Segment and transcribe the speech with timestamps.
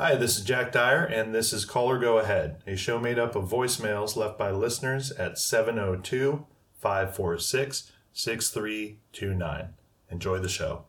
[0.00, 3.36] Hi, this is Jack Dire, and this is Caller Go Ahead, a show made up
[3.36, 9.68] of voicemails left by listeners at 702 546 6329.
[10.10, 10.84] Enjoy the show.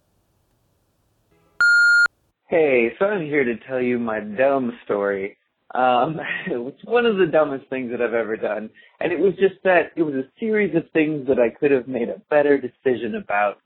[2.48, 5.36] Hey, so I'm here to tell you my dumb story.
[5.76, 8.70] Um, it's one of the dumbest things that I've ever done.
[9.02, 11.90] And it was just that it was a series of things that I could have
[11.90, 13.58] made a better decision about.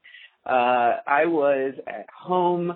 [0.44, 2.76] Uh, I was at home,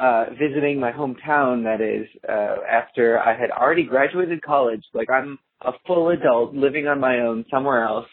[0.00, 4.82] uh, visiting my hometown, that is, uh, after I had already graduated college.
[4.94, 8.06] Like I'm a full adult living on my own somewhere else.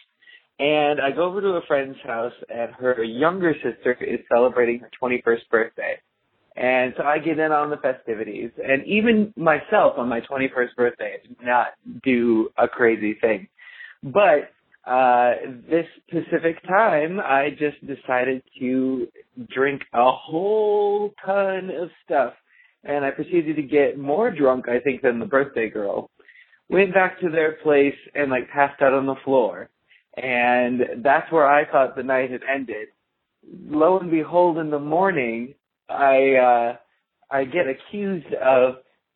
[0.60, 4.90] And I go over to a friend's house and her younger sister is celebrating her
[5.02, 5.96] 21st birthday.
[6.56, 8.50] And so I get in on the festivities.
[8.58, 11.68] And even myself on my 21st birthday, did not
[12.04, 13.48] do a crazy thing.
[14.04, 14.52] But
[14.88, 15.32] uh,
[15.70, 19.08] this specific time, I just decided to
[19.54, 22.34] drink a whole ton of stuff.
[22.84, 26.10] And I proceeded to get more drunk, I think, than the birthday girl.
[26.70, 29.70] Went back to their place and like passed out on the floor.
[30.16, 32.88] And that's where I thought the night had ended.
[33.68, 35.54] Lo and behold, in the morning,
[35.90, 36.76] I uh,
[37.30, 38.76] I get accused of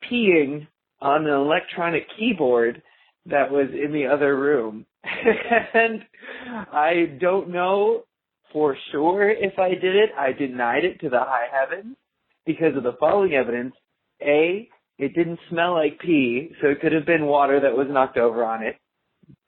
[0.09, 0.67] peeing
[1.01, 2.81] on an electronic keyboard
[3.25, 4.85] that was in the other room,
[5.73, 6.03] and
[6.71, 8.03] I don't know
[8.53, 10.09] for sure if I did it.
[10.17, 11.95] I denied it to the high heavens
[12.45, 13.73] because of the following evidence:
[14.21, 18.17] a, it didn't smell like pee, so it could have been water that was knocked
[18.17, 18.77] over on it.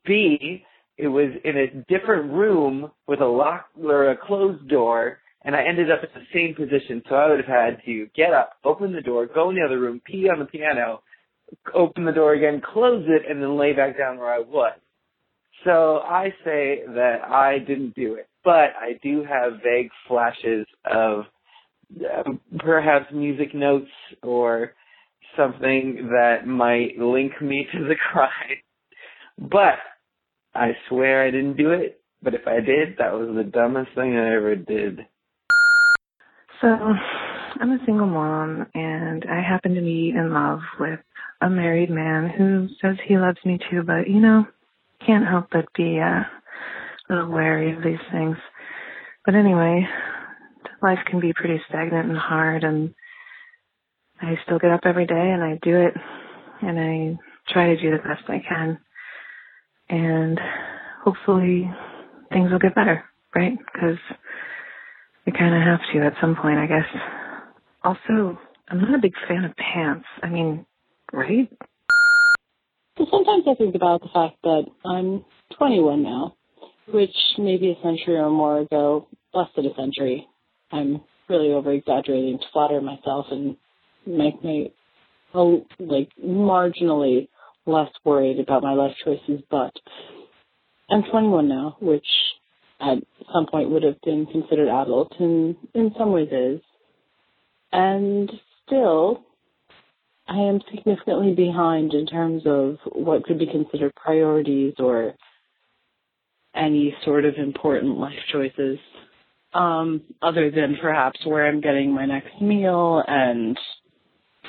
[0.06, 0.66] B,
[0.98, 5.64] it was in a different room with a lock or a closed door and I
[5.64, 7.04] ended up in the same position.
[7.10, 9.80] So I would have had to get up, open the door, go in the other
[9.80, 11.02] room, pee on the piano,
[11.74, 14.78] open the door again, close it, and then lay back down where I was.
[15.64, 21.26] So I say that I didn't do it, but I do have vague flashes of
[22.02, 24.74] uh, perhaps music notes or
[25.38, 28.30] something that might link me to the crime.
[29.40, 29.80] But
[30.54, 32.00] I swear I didn't do it.
[32.22, 35.00] But if I did, that was the dumbest thing I ever did.
[36.62, 41.00] So, I'm a single mom, and I happen to be in love with
[41.42, 44.46] a married man who says he loves me too, but you know,
[45.06, 46.28] can't help but be uh, a
[47.10, 48.38] little wary of these things.
[49.26, 49.86] But anyway,
[50.82, 52.94] life can be pretty stagnant and hard, and
[54.22, 55.94] I still get up every day and I do it,
[56.62, 58.80] and I try to do the best I can,
[59.90, 60.40] and
[61.04, 61.70] hopefully
[62.32, 63.04] things will get better,
[63.36, 63.58] right?
[63.58, 63.98] Because
[65.26, 66.86] you kind of have to at some point, I guess.
[67.84, 68.38] Also,
[68.70, 70.06] I'm not a big fan of pants.
[70.22, 70.66] I mean,
[71.12, 71.50] right?
[72.98, 75.26] So sometimes I think about the fact that I'm
[75.58, 76.36] 21 now,
[76.92, 80.28] which maybe a century or more ago, less than a century,
[80.72, 83.58] I'm really over exaggerating to flatter myself and
[84.06, 84.74] make me
[85.34, 87.28] oh, like marginally
[87.66, 89.42] less worried about my life choices.
[89.50, 89.74] But
[90.90, 92.06] I'm 21 now, which
[92.80, 92.98] at
[93.34, 96.62] some point would have been considered adult and in some ways is.
[97.72, 98.32] And
[98.66, 99.24] still,
[100.28, 105.16] I am significantly behind in terms of what could be considered priorities or
[106.56, 108.80] any sort of important life choices.
[109.54, 113.58] Um, other than perhaps where I'm getting my next meal and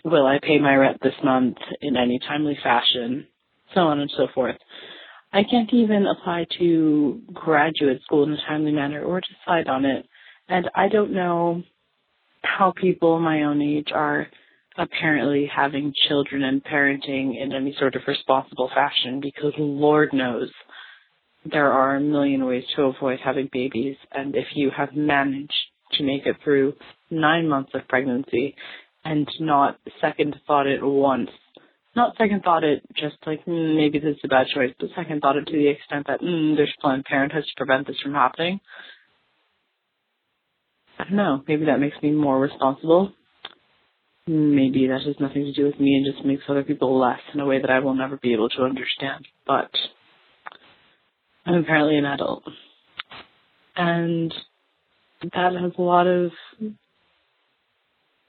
[0.03, 3.27] will I pay my rent this month in any timely fashion,
[3.75, 4.57] so on and so forth.
[5.33, 10.07] I can't even apply to graduate school in a timely manner or decide on it.
[10.49, 11.63] And I don't know
[12.43, 14.29] how people my own age are
[14.77, 20.51] apparently having children and parenting in any sort of responsible fashion because Lord knows
[21.45, 23.97] there are a million ways to avoid having babies.
[24.13, 25.53] And if you have managed
[25.93, 26.75] to make it through
[27.11, 28.57] nine months of pregnancy
[29.05, 31.31] and not second thought it once
[31.97, 35.21] not second thought it just like mm, maybe this is a bad choice, but second
[35.21, 38.61] thought it to the extent that mm, there's Planned Parenthood to prevent this from happening.
[40.99, 41.43] I don't know.
[41.47, 43.13] Maybe that makes me more responsible.
[44.27, 47.41] Maybe that has nothing to do with me and just makes other people less in
[47.41, 49.27] a way that I will never be able to understand.
[49.47, 49.71] But
[51.45, 52.45] I'm apparently an adult.
[53.77, 54.33] And
[55.23, 56.31] that has a lot of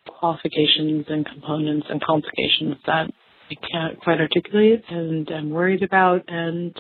[0.08, 3.10] qualifications and components and complications that
[3.50, 6.75] I can't quite articulate and I'm worried about and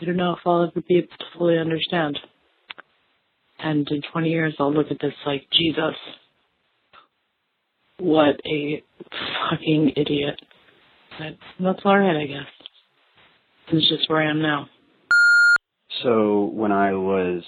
[0.00, 2.18] I don't know if I'll ever be able to fully understand.
[3.58, 5.94] And in 20 years I'll look at this like, Jesus,
[7.98, 8.82] what a
[9.50, 10.40] fucking idiot.
[11.18, 12.46] But that's alright, I guess.
[13.68, 14.68] It's just where I am now.
[16.02, 17.42] So when I was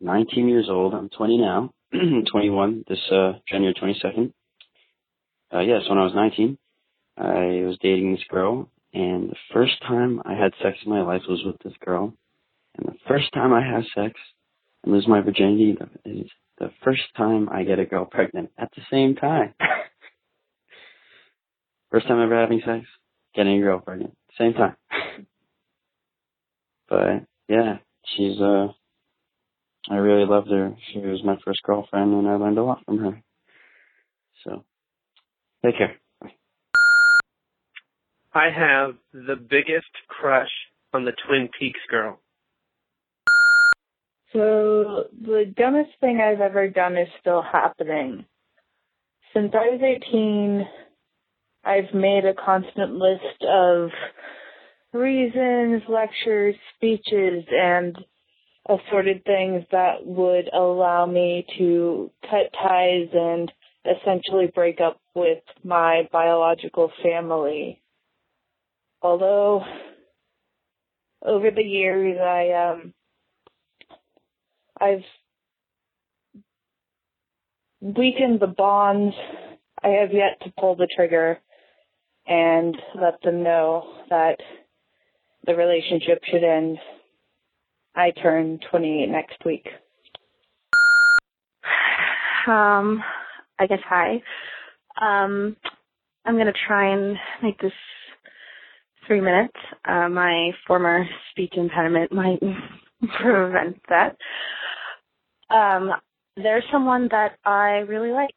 [0.00, 4.32] 19 years old, I'm 20 now, 21 this uh, January 22nd.
[5.52, 6.58] uh, yes, when I was 19,
[7.16, 11.22] I was dating this girl, and the first time I had sex in my life
[11.28, 12.12] was with this girl.
[12.76, 14.14] And the first time I have sex
[14.82, 18.82] and lose my virginity is the first time I get a girl pregnant at the
[18.90, 19.54] same time.
[21.90, 22.86] first time ever having sex,
[23.34, 24.76] getting a girl pregnant, same time.
[26.88, 27.78] but yeah,
[28.16, 28.68] she's uh
[29.90, 30.74] I really loved her.
[30.92, 33.22] She was my first girlfriend and I learned a lot from her.
[34.44, 34.64] So
[35.64, 35.96] take care.
[38.32, 40.50] I have the biggest crush
[40.92, 42.18] on the Twin Peaks girl.
[44.84, 48.24] The dumbest thing I've ever done is still happening.
[49.32, 50.66] Since I was 18,
[51.64, 53.90] I've made a constant list of
[54.92, 57.96] reasons, lectures, speeches, and
[58.68, 63.50] assorted things that would allow me to cut ties and
[63.84, 67.82] essentially break up with my biological family.
[69.02, 69.62] Although
[71.24, 72.94] over the years I um
[74.80, 75.04] I've
[77.80, 79.14] weakened the bonds.
[79.82, 81.38] I have yet to pull the trigger
[82.26, 84.36] and let them know that
[85.46, 86.78] the relationship should end.
[87.94, 89.68] I turn 28 next week.
[92.46, 93.02] Um,
[93.58, 94.22] I guess hi.
[95.00, 95.56] Um,
[96.24, 97.72] I'm gonna try and make this
[99.06, 99.56] three minutes.
[99.84, 102.40] Uh, my former speech impediment might
[103.20, 104.16] prevent that.
[105.54, 105.92] Um,
[106.36, 108.34] there's someone that I really like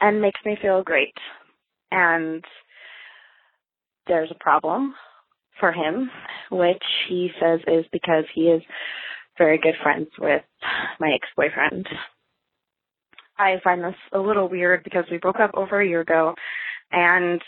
[0.00, 1.14] and makes me feel great.
[1.92, 2.44] And
[4.08, 4.94] there's a problem
[5.60, 6.10] for him,
[6.50, 8.62] which he says is because he is
[9.38, 10.42] very good friends with
[11.00, 11.86] my ex-boyfriend.
[13.38, 16.34] I find this a little weird because we broke up over a year ago
[16.90, 17.40] and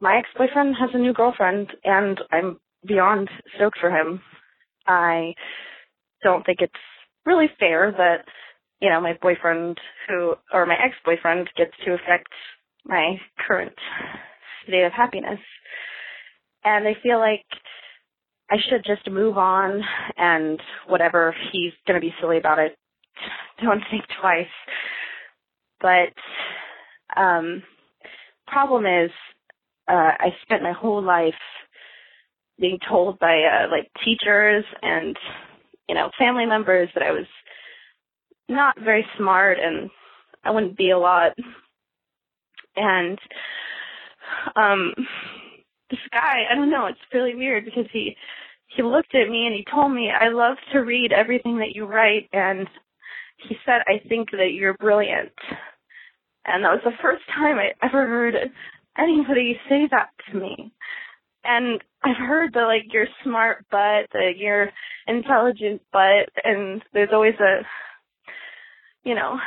[0.00, 4.20] my ex-boyfriend has a new girlfriend and I'm beyond stoked for him.
[4.86, 5.34] I
[6.22, 6.72] don't think it's
[7.26, 8.24] really fair that,
[8.80, 9.78] you know, my boyfriend
[10.08, 12.28] who, or my ex-boyfriend gets to affect
[12.84, 13.74] my current
[14.66, 15.38] state of happiness.
[16.64, 17.44] And I feel like
[18.50, 19.80] I should just move on
[20.16, 22.76] and whatever he's gonna be silly about it,
[23.62, 24.46] don't think twice.
[25.80, 27.62] But, um,
[28.46, 29.10] problem is,
[29.88, 31.34] uh, I spent my whole life
[32.58, 35.16] being told by, uh, like teachers and
[35.90, 37.26] you know, family members that I was
[38.48, 39.90] not very smart and
[40.44, 41.32] I wouldn't be a lot.
[42.76, 43.18] And
[44.54, 44.94] um
[45.90, 48.16] this guy, I don't know, it's really weird because he
[48.68, 51.86] he looked at me and he told me, I love to read everything that you
[51.86, 52.68] write and
[53.48, 55.32] he said, I think that you're brilliant.
[56.44, 58.36] And that was the first time I ever heard
[58.96, 60.72] anybody say that to me.
[61.42, 64.70] And I've heard that like you're smart but that you're
[65.06, 67.60] intelligent but and there's always a
[69.04, 69.38] you know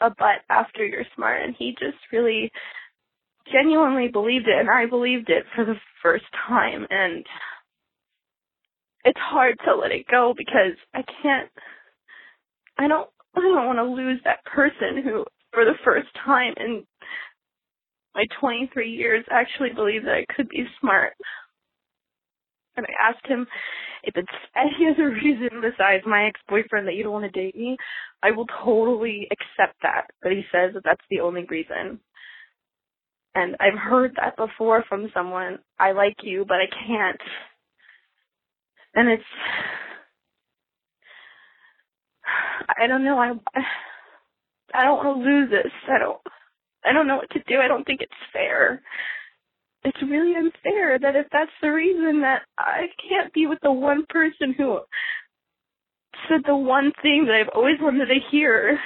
[0.00, 2.50] a but after you're smart and he just really
[3.52, 7.24] genuinely believed it and I believed it for the first time and
[9.04, 11.50] it's hard to let it go because I can't
[12.78, 16.84] I don't I don't want to lose that person who for the first time in
[18.14, 21.12] my 23 years actually believed that I could be smart.
[22.76, 23.46] And I asked him
[24.04, 27.76] if it's any other reason besides my ex-boyfriend that you don't want to date me,
[28.22, 30.06] I will totally accept that.
[30.22, 32.00] But he says that that's the only reason.
[33.34, 37.20] And I've heard that before from someone, I like you, but I can't.
[38.94, 39.22] And it's,
[42.78, 43.32] I don't know, I,
[44.74, 45.72] I don't want to lose this.
[45.88, 46.18] I don't,
[46.84, 47.60] I don't know what to do.
[47.62, 48.82] I don't think it's fair
[49.84, 54.04] it's really unfair that if that's the reason that I can't be with the one
[54.08, 54.80] person who
[56.28, 58.78] said the one thing that I've always wanted to hear,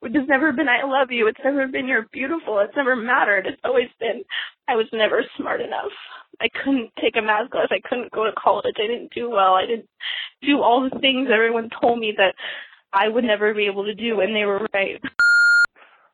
[0.00, 3.46] which has never been I love you, it's never been you're beautiful, it's never mattered,
[3.46, 4.22] it's always been
[4.68, 5.92] I was never smart enough.
[6.40, 9.54] I couldn't take a math class, I couldn't go to college, I didn't do well,
[9.54, 9.88] I didn't
[10.42, 12.34] do all the things everyone told me that
[12.92, 15.00] I would never be able to do and they were right.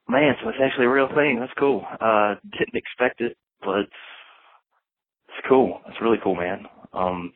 [0.08, 1.38] Man, so it's actually a real thing.
[1.38, 1.84] That's cool.
[2.00, 3.86] Uh didn't expect it, but
[5.48, 5.80] cool.
[5.86, 6.66] That's really cool, man.
[6.92, 7.32] Um,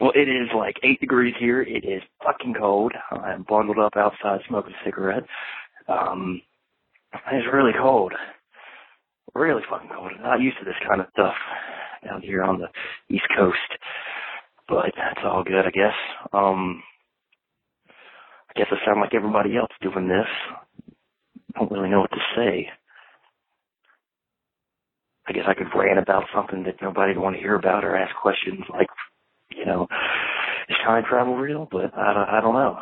[0.00, 1.62] well, it is like eight degrees here.
[1.62, 2.92] It is fucking cold.
[3.10, 5.24] I'm bundled up outside smoking a cigarette.
[5.88, 6.42] Um,
[7.32, 8.12] it's really cold.
[9.34, 10.12] Really fucking cold.
[10.16, 11.34] I'm not used to this kind of stuff
[12.04, 12.68] down here on the
[13.14, 13.56] East Coast.
[14.68, 15.94] But that's all good, I guess.
[16.32, 16.82] Um,
[18.50, 20.26] I guess I sound like everybody else doing this.
[21.54, 22.68] Don't really know what to say.
[25.28, 27.96] I guess I could rant about something that nobody would want to hear about or
[27.96, 28.86] ask questions like,
[29.50, 29.86] you know,
[30.68, 31.68] is time travel real?
[31.70, 32.78] But I don't, I don't know.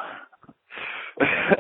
[1.21, 1.59] At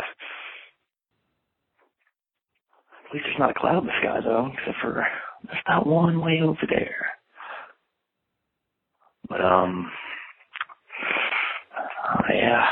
[3.14, 5.06] least there's not a cloud in the sky though, except for
[5.46, 7.06] there's not one way over there.
[9.28, 9.90] But um,
[12.08, 12.64] uh, yeah,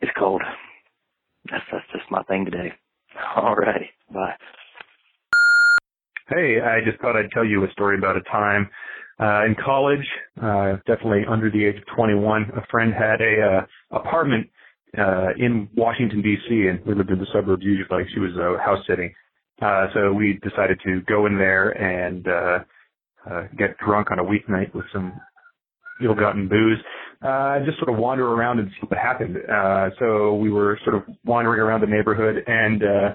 [0.00, 0.42] it's cold.
[1.50, 2.72] That's that's just my thing today.
[3.36, 4.34] All righty, bye.
[6.28, 8.68] Hey, I just thought I'd tell you a story about a time
[9.20, 10.06] uh, in college,
[10.42, 12.50] uh, definitely under the age of 21.
[12.56, 14.48] A friend had a uh, apartment
[14.96, 16.68] uh, in Washington D.C.
[16.68, 18.04] and we lived in the suburbs usually.
[18.12, 19.12] She was uh, house sitting,
[19.62, 22.58] uh, so we decided to go in there and uh,
[23.30, 25.12] uh, get drunk on a weeknight with some
[26.04, 26.78] ill-gotten booze.
[27.20, 29.36] Uh, just sort of wander around and see what happened.
[29.50, 33.14] Uh, so we were sort of wandering around the neighborhood and uh,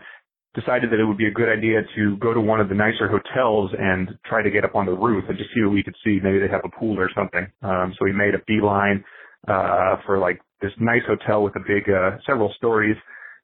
[0.55, 3.07] decided that it would be a good idea to go to one of the nicer
[3.07, 5.95] hotels and try to get up on the roof and just see what we could
[6.03, 6.19] see.
[6.21, 7.47] Maybe they have a pool or something.
[7.61, 9.03] Um, so we made a beeline
[9.47, 12.97] uh, for like this nice hotel with a big, uh, several stories.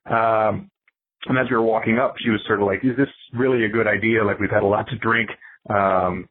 [0.06, 0.70] Um,
[1.26, 3.70] and as we were walking up, she was sort of like, "Is this really a
[3.70, 4.24] good idea?
[4.24, 5.30] Like we've had a lot to drink.
[5.70, 6.30] Um,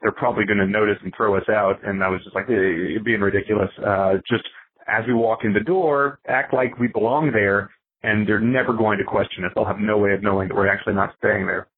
[0.00, 2.54] they're probably going to notice and throw us out." And I was just like, hey,
[2.54, 4.44] "You're being ridiculous." Uh, just
[4.88, 7.70] as we walk in the door, act like we belong there,
[8.02, 9.52] and they're never going to question us.
[9.54, 11.68] They'll have no way of knowing that we're actually not staying there.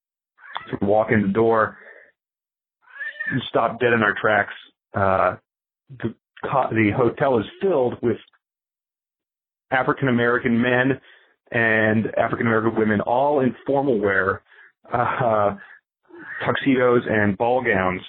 [0.71, 1.77] So we walk in the door,
[3.49, 4.55] stop dead in our tracks.
[4.95, 5.37] Uh,
[5.91, 8.17] the the hotel is filled with
[9.71, 11.01] African American men
[11.51, 14.43] and African American women, all in formal wear,
[14.93, 15.57] uh,
[16.47, 18.01] tuxedos and ball gowns.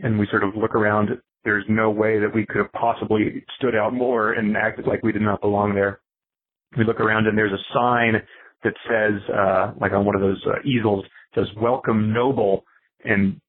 [0.00, 1.10] And we sort of look around.
[1.44, 5.12] There's no way that we could have possibly stood out more and acted like we
[5.12, 6.00] did not belong there.
[6.76, 8.14] We look around and there's a sign
[8.64, 12.64] that says, uh, like on one of those uh, easels, says "Welcome Noble,"
[13.04, 13.40] and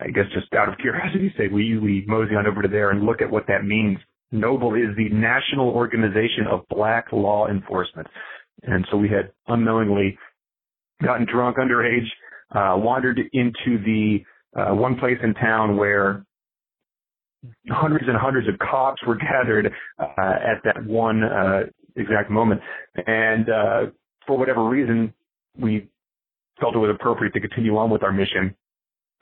[0.00, 3.04] I guess just out of curiosity say we we mosey on over to there and
[3.04, 3.98] look at what that means.
[4.32, 8.08] Noble is the National Organization of Black Law Enforcement.
[8.62, 10.18] And so we had unknowingly
[11.02, 12.06] gotten drunk underage,
[12.54, 14.18] uh, wandered into the
[14.58, 16.24] uh, one place in town where
[17.68, 21.60] hundreds and hundreds of cops were gathered uh, at that one uh,
[21.96, 22.60] exact moment.
[23.06, 23.80] And uh,
[24.26, 25.12] for whatever reason,
[25.58, 25.88] we
[26.60, 28.54] felt it was appropriate to continue on with our mission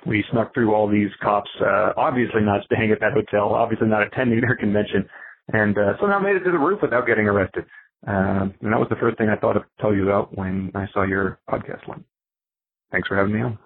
[0.06, 4.02] we snuck through all these cops, uh, obviously not staying at that hotel, obviously not
[4.02, 5.08] attending their convention,
[5.52, 7.64] and uh, somehow made it to the roof without getting arrested.
[8.06, 10.86] Um, and that was the first thing I thought of tell you about when I
[10.92, 12.04] saw your podcast one.
[12.94, 13.58] Thanks for having me on.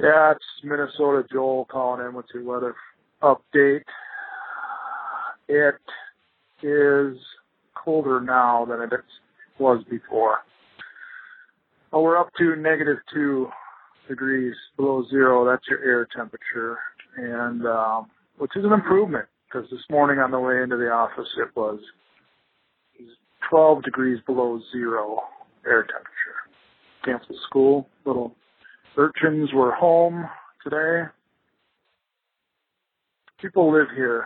[0.00, 2.74] Yeah, it's Minnesota Joel calling in with your weather
[3.22, 3.84] update.
[5.46, 5.76] It
[6.64, 7.16] is
[7.76, 8.90] colder now than it
[9.56, 10.38] was before.
[11.92, 13.50] Well, we're up to negative two
[14.08, 15.44] degrees below zero.
[15.44, 16.76] That's your air temperature,
[17.16, 18.06] and um,
[18.38, 21.78] which is an improvement because this morning on the way into the office it was
[23.48, 25.20] 12 degrees below zero
[25.64, 26.45] air temperature.
[27.06, 27.88] Canceled school.
[28.04, 28.32] Little
[28.96, 30.28] urchins were home
[30.62, 31.04] today.
[33.40, 34.24] People live here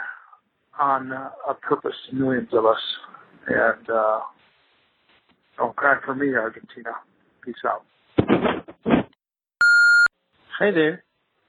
[0.79, 2.81] on a purpose, millions of us,
[3.47, 4.21] and uh,
[5.59, 6.93] don't cry for me, Argentina.
[7.45, 7.83] Peace out.
[10.59, 11.05] Hi there.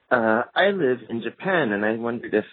[0.09, 2.45] Uh, I live in Japan, and I wondered if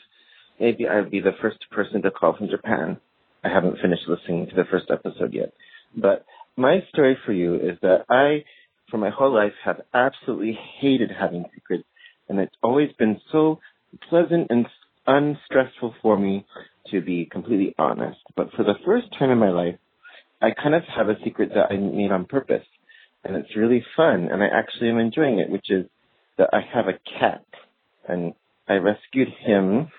[0.60, 2.98] maybe I'd be the first person to call from Japan.
[3.42, 5.52] I haven't finished listening to the first episode yet.
[5.96, 6.24] But
[6.56, 8.44] my story for you is that I,
[8.90, 11.84] for my whole life, have absolutely hated having secrets,
[12.28, 13.60] and it's always been so
[14.08, 14.66] pleasant and
[15.06, 16.46] unstressful for me
[16.90, 18.20] to be completely honest.
[18.36, 19.76] But for the first time in my life,
[20.40, 22.66] I kind of have a secret that I made on purpose,
[23.24, 25.86] and it's really fun, and I actually am enjoying it, which is
[26.36, 27.44] that I have a cat,
[28.06, 28.34] and
[28.68, 29.90] I rescued him.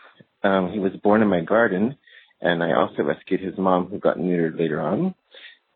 [0.44, 1.98] Um, he was born in my garden,
[2.42, 5.14] and I also rescued his mom, who got neutered later on.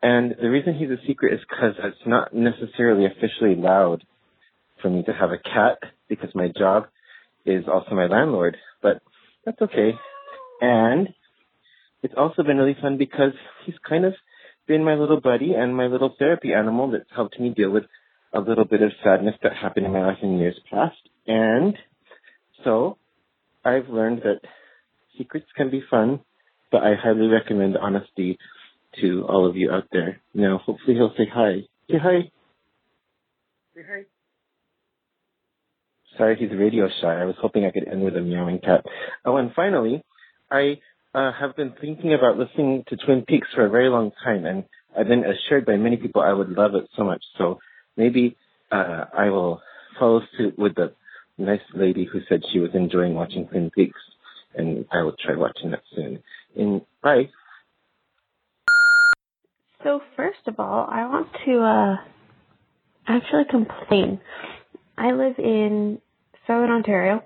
[0.04, 4.04] And the reason he's a secret is because it's not necessarily officially allowed
[4.82, 5.80] for me to have a cat
[6.10, 6.88] because my job
[7.46, 9.02] is also my landlord, but
[9.46, 9.92] that's okay.
[10.60, 11.08] And
[12.02, 13.32] it's also been really fun because
[13.66, 14.14] he's kind of
[14.68, 17.86] been my little buddy and my little therapy animal that's helped me deal with
[18.34, 20.98] a little bit of sadness that happened in my life in years past.
[21.28, 21.78] And
[22.66, 22.98] so
[23.64, 24.42] I've learned that
[25.18, 26.20] secrets can be fun,
[26.74, 28.38] but I highly recommend honesty
[29.02, 30.22] to all of you out there.
[30.34, 31.62] Now, hopefully he'll say hi.
[31.90, 32.32] Say hi.
[33.76, 34.04] Say hi.
[36.18, 37.22] Sorry, he's radio shy.
[37.22, 38.86] I was hoping I could end with a meowing cat.
[39.26, 40.04] Oh, and finally,
[40.52, 40.80] I
[41.16, 44.64] uh, have been thinking about listening to Twin Peaks for a very long time, and
[44.98, 47.24] I've been assured by many people I would love it so much.
[47.38, 47.60] So
[47.98, 48.38] maybe
[48.72, 49.62] uh, I will
[50.00, 50.94] follow suit with the
[51.38, 54.00] nice lady who said she was enjoying watching Twin Peaks,
[54.56, 56.22] and I will try watching that soon.
[56.56, 57.30] In bye.
[59.84, 61.96] So first of all, I want to uh
[63.06, 64.22] actually complain.
[64.98, 66.00] I live in
[66.48, 67.24] Southern Ontario,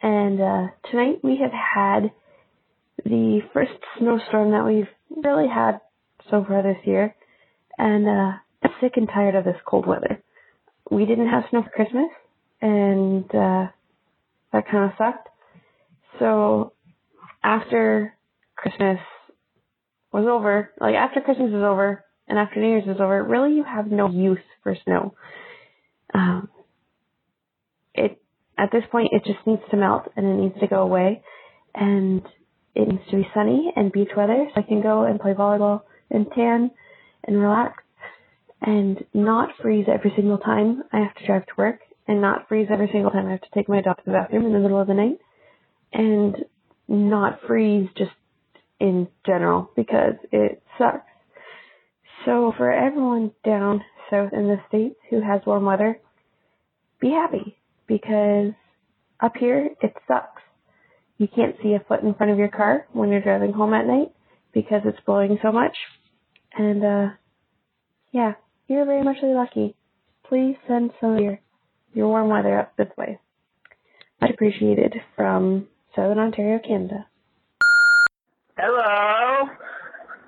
[0.00, 2.12] and uh tonight we have had
[3.04, 4.88] the first snowstorm that we've
[5.24, 5.80] really had
[6.30, 7.16] so far this year,
[7.78, 10.22] and uh I'm sick and tired of this cold weather.
[10.88, 12.10] We didn't have snow for Christmas,
[12.62, 13.66] and uh
[14.52, 15.28] that kind of sucked.
[16.20, 16.72] So
[17.42, 18.14] after
[18.54, 19.00] Christmas
[20.16, 23.64] was over, like after Christmas is over and after New Year's is over, really you
[23.64, 25.14] have no use for snow.
[26.14, 26.48] Um,
[27.94, 28.20] it
[28.56, 31.22] at this point it just needs to melt and it needs to go away,
[31.74, 32.22] and
[32.74, 35.82] it needs to be sunny and beach weather so I can go and play volleyball
[36.10, 36.70] and tan
[37.24, 37.82] and relax
[38.62, 42.68] and not freeze every single time I have to drive to work and not freeze
[42.70, 44.80] every single time I have to take my dog to the bathroom in the middle
[44.80, 45.18] of the night
[45.92, 46.36] and
[46.88, 48.12] not freeze just
[48.80, 51.06] in general because it sucks.
[52.24, 56.00] So for everyone down south in the states who has warm weather,
[57.00, 57.56] be happy
[57.86, 58.52] because
[59.20, 60.42] up here it sucks.
[61.18, 63.86] You can't see a foot in front of your car when you're driving home at
[63.86, 64.12] night
[64.52, 65.76] because it's blowing so much.
[66.56, 67.06] And uh
[68.12, 68.32] yeah,
[68.68, 69.76] you're very much lucky.
[70.28, 71.40] Please send some of your
[71.94, 73.18] your warm weather up this way.
[74.20, 77.06] Much appreciated from Southern Ontario, Canada.
[78.58, 79.50] Hello.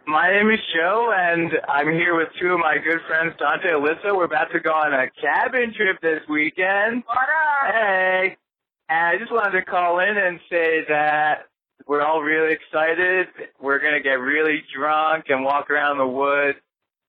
[0.06, 3.82] My name is Joe, and I'm here with two of my good friends, Dante and
[3.82, 4.14] Alyssa.
[4.14, 7.04] We're about to go on a cabin trip this weekend.
[7.06, 7.72] What up?
[7.72, 8.36] Hey.
[8.90, 11.48] And I just wanted to call in and say that
[11.86, 13.28] we're all really excited.
[13.62, 16.58] We're going to get really drunk and walk around the woods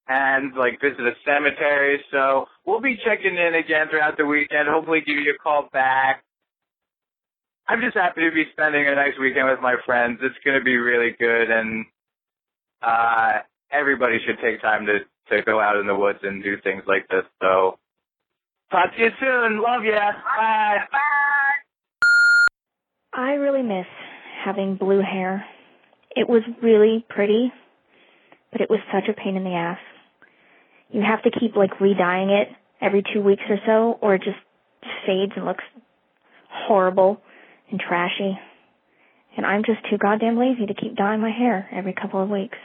[0.08, 2.00] and like visit a cemetery.
[2.10, 4.70] So we'll be checking in again throughout the weekend.
[4.70, 6.24] Hopefully give you a call back.
[7.68, 10.18] I'm just happy to be spending a nice weekend with my friends.
[10.22, 11.86] It's going to be really good, and
[12.82, 13.38] uh,
[13.70, 14.98] everybody should take time to
[15.30, 17.22] to go out in the woods and do things like this.
[17.40, 17.78] So,
[18.72, 19.62] talk to you soon.
[19.62, 20.10] Love ya.
[20.36, 20.78] Bye.
[23.12, 23.86] I really miss
[24.44, 25.44] having blue hair.
[26.16, 27.52] It was really pretty,
[28.50, 29.78] but it was such a pain in the ass.
[30.90, 32.48] You have to keep like re-dyeing it
[32.80, 34.38] every two weeks or so, or it just
[35.06, 35.64] fades and looks
[36.48, 37.20] horrible
[37.70, 38.38] and trashy.
[39.36, 42.58] And I'm just too goddamn lazy to keep dyeing my hair every couple of weeks.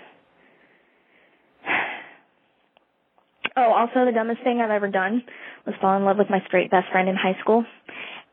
[3.58, 5.24] Oh, also the dumbest thing I've ever done
[5.66, 7.64] was fall in love with my straight best friend in high school.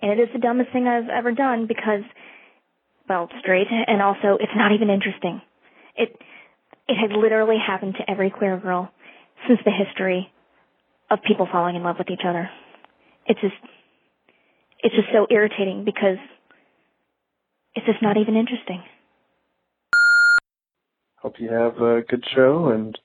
[0.03, 2.03] And it is the dumbest thing I've ever done because,
[3.09, 5.41] well, straight, and also it's not even interesting.
[5.97, 6.11] It,
[6.89, 8.91] it has literally happened to every queer girl
[9.47, 10.27] since the history
[11.09, 12.51] of people falling in love with each other.
[13.27, 13.55] It's just,
[14.83, 16.19] it's just so irritating because
[17.75, 18.83] it's just not even interesting.
[21.21, 22.99] Hope you have a good show and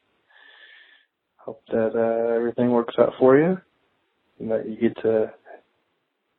[1.38, 3.58] hope that uh, everything works out for you
[4.40, 5.32] and that you get to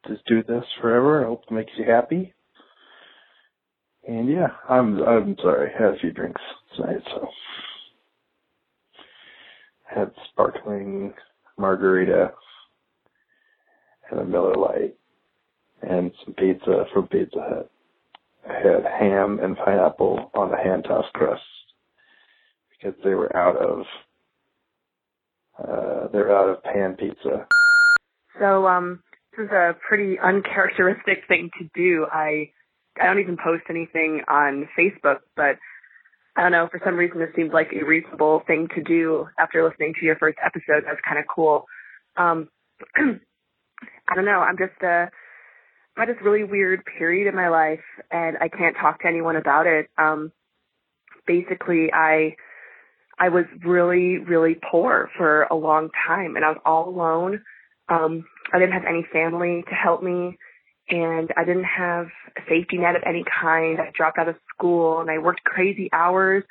[0.08, 1.22] just do this forever.
[1.22, 2.34] I hope it makes you happy.
[4.06, 5.70] And yeah, I'm I'm sorry.
[5.74, 6.40] I had a few drinks
[6.74, 7.28] tonight, so
[9.84, 11.12] had sparkling
[11.58, 12.32] margarita
[14.10, 14.96] and a Miller Lite
[15.82, 17.70] and some pizza from Pizza Hut.
[18.46, 21.42] Had ham and pineapple on the hand tossed crust
[22.70, 23.84] because they were out of
[25.58, 27.46] uh they're out of pan pizza.
[28.38, 29.02] So um
[29.36, 32.06] this is a pretty uncharacteristic thing to do.
[32.10, 32.50] I
[33.00, 35.56] I don't even post anything on Facebook, but
[36.36, 39.62] I don't know, for some reason this seemed like a reasonable thing to do after
[39.68, 40.84] listening to your first episode.
[40.86, 41.64] That's kind of cool.
[42.16, 42.48] Um
[42.96, 45.06] I don't know, I'm just uh
[45.98, 47.80] At this really weird period in my life
[48.10, 49.88] and I can't talk to anyone about it.
[49.98, 50.32] Um
[51.26, 52.36] basically I
[53.18, 57.42] I was really, really poor for a long time and I was all alone.
[57.88, 60.38] Um, I didn't have any family to help me
[60.88, 62.06] and I didn't have
[62.36, 63.80] a safety net of any kind.
[63.80, 66.44] I dropped out of school and I worked crazy hours.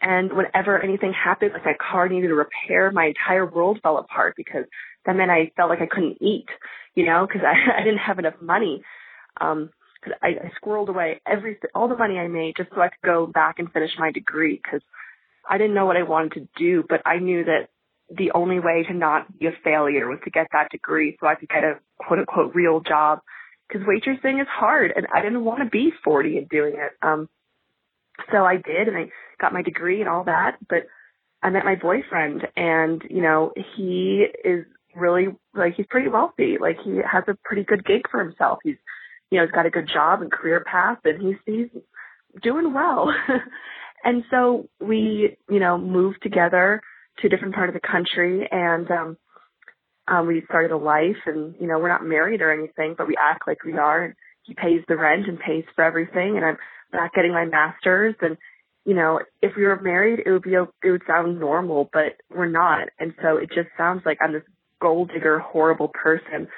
[0.00, 4.34] And whenever anything happened, like my car needed a repair, my entire world fell apart
[4.36, 4.64] because
[5.06, 6.46] that meant I felt like I couldn't eat,
[6.94, 8.82] you know, because I, I didn't have enough money.
[9.40, 9.70] Um,
[10.04, 13.04] cause I, I squirreled away every, all the money I made just so I could
[13.04, 14.82] go back and finish my degree because
[15.48, 17.68] I didn't know what I wanted to do, but I knew that
[18.10, 21.34] the only way to not be a failure was to get that degree so I
[21.34, 23.20] could get a quote unquote real job.
[23.68, 26.92] Because waitressing is hard and I didn't want to be 40 and doing it.
[27.02, 27.28] Um,
[28.32, 30.86] so I did and I got my degree and all that, but
[31.42, 34.64] I met my boyfriend and, you know, he is
[34.98, 36.56] really like he's pretty wealthy.
[36.60, 38.58] Like he has a pretty good gig for himself.
[38.62, 38.76] He's
[39.30, 41.82] you know, he's got a good job and career path and he's he's
[42.42, 43.12] doing well.
[44.04, 46.80] and so we, you know, moved together
[47.18, 49.16] to a different part of the country and um
[50.06, 53.16] um we started a life and, you know, we're not married or anything, but we
[53.18, 56.58] act like we are and he pays the rent and pays for everything and I'm
[56.92, 58.36] not getting my masters and
[58.84, 62.48] you know, if we were married, it would be, it would sound normal, but we're
[62.48, 62.88] not.
[62.98, 64.42] And so it just sounds like I'm this
[64.80, 66.48] gold digger, horrible person.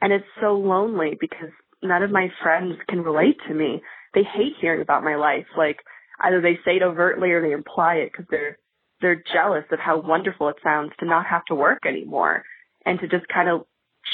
[0.00, 1.50] And it's so lonely because
[1.82, 3.82] none of my friends can relate to me.
[4.14, 5.46] They hate hearing about my life.
[5.56, 5.78] Like
[6.20, 8.58] either they say it overtly or they imply it because they're,
[9.00, 12.44] they're jealous of how wonderful it sounds to not have to work anymore
[12.84, 13.62] and to just kind of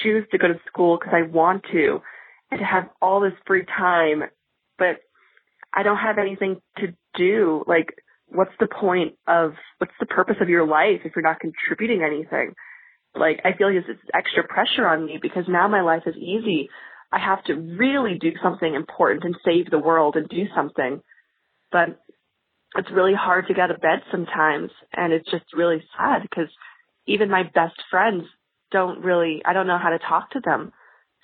[0.03, 2.01] choose to go to school because I want to
[2.51, 4.25] and to have all this free time.
[4.79, 4.97] But
[5.73, 7.65] I don't have anything to do.
[7.67, 7.95] Like,
[8.27, 12.55] what's the point of, what's the purpose of your life if you're not contributing anything?
[13.15, 16.69] Like, I feel like it's extra pressure on me because now my life is easy.
[17.13, 21.01] I have to really do something important and save the world and do something.
[21.71, 22.01] But
[22.77, 24.71] it's really hard to get out of bed sometimes.
[24.93, 26.49] And it's just really sad because
[27.07, 28.25] even my best friends
[28.73, 30.73] don't really, I don't know how to talk to them.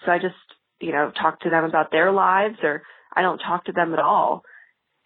[0.05, 0.35] So I just,
[0.81, 2.83] you know, talk to them about their lives or
[3.15, 4.43] I don't talk to them at all.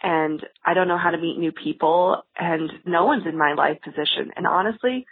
[0.03, 3.79] And I don't know how to meet new people and no one's in my life
[3.83, 4.33] position.
[4.37, 5.07] And honestly,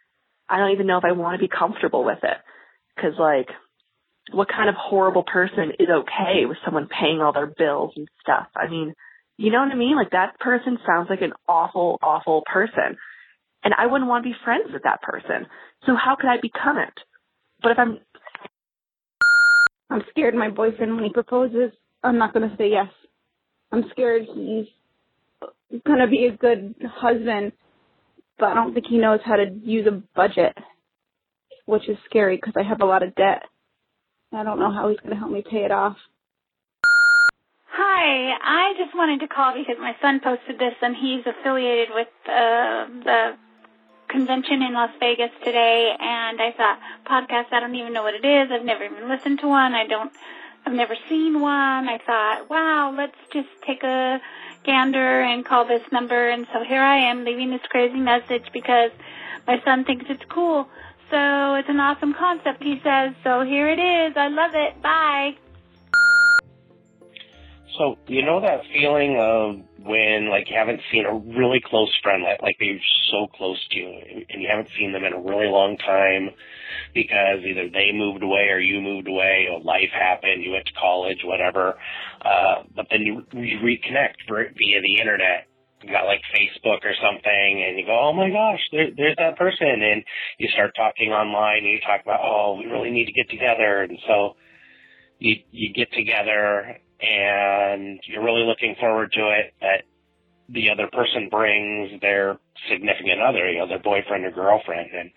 [0.53, 2.37] I don't even know if I want to be comfortable with it.
[3.01, 3.49] Cause like,
[4.33, 8.47] what kind of horrible person is okay with someone paying all their bills and stuff?
[8.55, 8.95] I mean,
[9.39, 9.97] you know what I mean?
[9.97, 12.99] Like that person sounds like an awful, awful person.
[13.65, 15.47] And I wouldn't want to be friends with that person.
[15.87, 16.95] So how could I become it?
[17.63, 17.99] But if I'm
[19.91, 21.73] I'm scared my boyfriend when he proposes
[22.05, 22.89] I'm not going to say yes.
[23.71, 24.67] I'm scared he's
[25.87, 27.53] going to be a good husband,
[28.43, 30.59] but I don't think he knows how to use a budget,
[31.67, 33.45] which is scary because I have a lot of debt.
[34.33, 35.97] I don't know how he's going to help me pay it off.
[37.71, 42.09] Hi, I just wanted to call because my son posted this and he's affiliated with
[42.27, 43.37] uh, the
[44.09, 48.27] convention in Las Vegas today and I thought podcast I don't even know what it
[48.27, 48.51] is.
[48.51, 49.73] I've never even listened to one.
[49.73, 50.11] I don't
[50.67, 51.89] I've never seen one.
[51.89, 54.21] I thought, wow, let's just take a
[54.65, 56.29] gander and call this number.
[56.29, 58.91] And so here I am leaving this crazy message because
[59.47, 60.69] my son thinks it's cool.
[61.11, 63.13] So it's an awesome concept, he says.
[63.23, 64.17] So here it is.
[64.17, 64.83] I love it.
[64.83, 65.37] Bye.
[67.79, 72.23] So you know that feeling of when like you haven't seen a really close friend,
[72.23, 72.79] like like they're
[73.11, 76.31] so close to you, and you haven't seen them in a really long time
[76.95, 80.73] because either they moved away or you moved away, or life happened, you went to
[80.81, 81.75] college, whatever.
[82.25, 85.47] Uh, but then you, you reconnect via the internet.
[85.83, 89.37] You got like Facebook or something, and you go, "Oh my gosh, there, there's that
[89.37, 90.05] person," and
[90.39, 93.83] you start talking online, and you talk about, "Oh, we really need to get together,"
[93.83, 94.37] and so
[95.19, 99.83] you you get together and you're really looking forward to it that
[100.49, 102.39] the other person brings their
[102.71, 105.11] significant other, you know, their boyfriend or girlfriend, and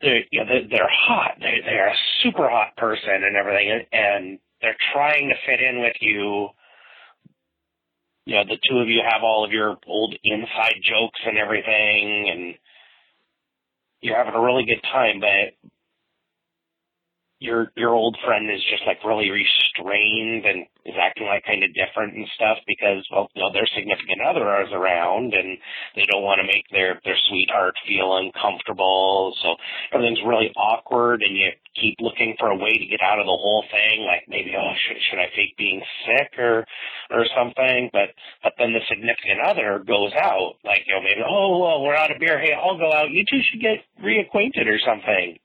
[0.00, 1.36] they're you know they're, they're hot.
[1.40, 5.80] They they're a super hot person and everything, and, and they're trying to fit in
[5.80, 6.48] with you.
[8.26, 12.30] You know, the two of you have all of your old inside jokes and everything,
[12.30, 12.54] and
[14.00, 15.72] you're having a really good time, but
[17.44, 21.76] your your old friend is just like really restrained and is acting like kind of
[21.76, 25.58] different and stuff because well you know their significant other is around and
[25.94, 29.36] they don't want to make their their sweetheart feel uncomfortable.
[29.44, 29.56] So
[29.92, 33.36] everything's really awkward and you keep looking for a way to get out of the
[33.36, 36.64] whole thing like maybe oh should should I fake being sick or
[37.12, 37.90] or something?
[37.92, 41.96] But but then the significant other goes out like you know maybe oh well we're
[41.96, 42.40] out of beer.
[42.40, 43.12] Hey I'll go out.
[43.12, 45.36] You two should get reacquainted or something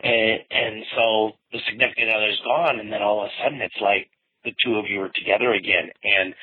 [0.00, 4.10] and, and so the significant other's gone, and then all of a sudden it's like
[4.44, 6.34] the two of you are together again, and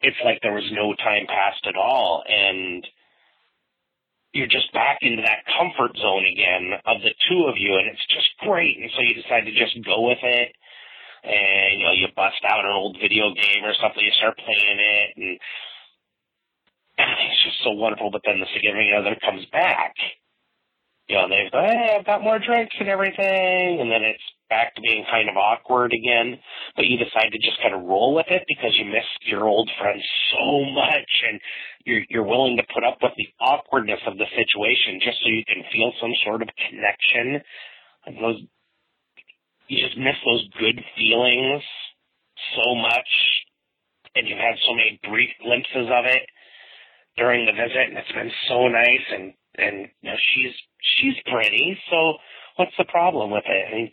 [0.00, 2.86] it's like there was no time passed at all, and
[4.32, 8.06] you're just back into that comfort zone again of the two of you, and it's
[8.06, 8.78] just great.
[8.78, 10.54] And so you decide to just go with it,
[11.24, 14.78] and you know you bust out an old video game or something, you start playing
[14.78, 15.38] it, and
[16.96, 18.10] it's just so wonderful.
[18.10, 19.94] But then the significant other comes back
[21.10, 24.76] you know, they go, hey, I've got more drinks and everything, and then it's back
[24.76, 26.38] to being kind of awkward again.
[26.76, 29.68] But you decide to just kind of roll with it because you miss your old
[29.80, 31.40] friends so much, and
[31.82, 35.42] you're you're willing to put up with the awkwardness of the situation just so you
[35.50, 37.42] can feel some sort of connection.
[38.06, 38.38] And those,
[39.66, 41.62] you just miss those good feelings
[42.54, 43.10] so much,
[44.14, 46.22] and you've had so many brief glimpses of it
[47.18, 49.06] during the visit, and it's been so nice.
[49.10, 50.54] And and you know, she's
[50.96, 52.14] she's pretty, so
[52.56, 53.66] what's the problem with it?
[53.68, 53.92] I mean,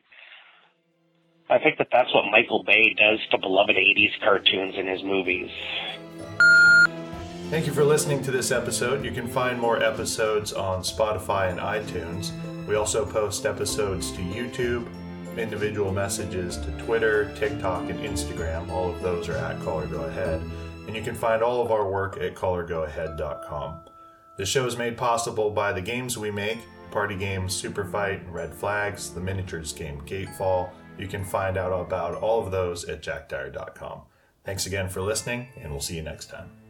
[1.50, 5.50] I think that that's what Michael Bay does to beloved '80s cartoons in his movies.
[7.50, 9.06] Thank you for listening to this episode.
[9.06, 12.32] You can find more episodes on Spotify and iTunes.
[12.68, 14.86] We also post episodes to YouTube,
[15.38, 18.70] individual messages to Twitter, TikTok, and Instagram.
[18.70, 20.42] All of those are at Caller Go Ahead.
[20.88, 23.80] And you can find all of our work at callergoahead.com.
[24.38, 26.60] The show is made possible by the games we make
[26.92, 30.70] party games Superfight and Red Flags, the miniatures game Gatefall.
[30.98, 34.02] You can find out about all of those at jackdire.com.
[34.44, 36.67] Thanks again for listening, and we'll see you next time.